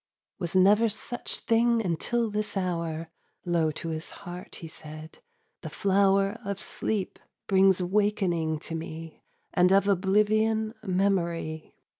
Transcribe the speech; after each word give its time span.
"Was 0.39 0.55
never 0.55 0.89
such 0.89 1.41
thing 1.41 1.79
until 1.85 2.31
this 2.31 2.57
hour," 2.57 3.11
Low 3.45 3.69
to 3.73 3.89
his 3.89 4.09
heart 4.25 4.55
he 4.55 4.67
said; 4.67 5.19
"the 5.61 5.69
flower 5.69 6.39
Of 6.43 6.59
sleep 6.59 7.19
brings 7.45 7.83
wakening 7.83 8.57
to 8.61 8.73
me, 8.73 9.21
And 9.53 9.71
of 9.71 9.87
oblivion 9.87 10.73
memory. 10.81 11.75